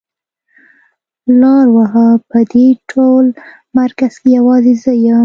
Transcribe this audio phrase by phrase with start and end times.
[1.39, 3.25] لار وهه په دې ټول
[3.79, 5.19] مرکز کې يوازې زه يم.